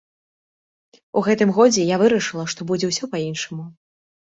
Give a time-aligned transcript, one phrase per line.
[1.21, 3.73] У гэтым годзе я вырашыла, што будзе ўсё па-іншаму.